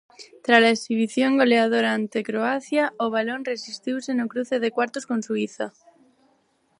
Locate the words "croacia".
2.29-2.83